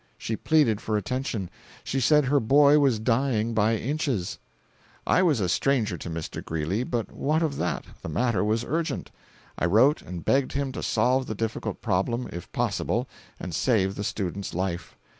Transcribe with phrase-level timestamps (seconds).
[0.17, 4.39] She pleaded for attention—she said her boy was dying by inches.
[5.05, 6.43] "I was a stranger to Mr.
[6.43, 7.85] Greeley, but what of that?
[8.01, 9.11] The matter was urgent.
[9.59, 13.07] I wrote and begged him to solve the difficult problem if possible
[13.39, 14.97] and save the student's life.